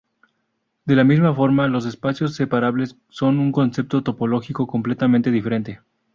[0.83, 5.81] De la misma forma, los espacios separables son un concepto topológico completamente diferente.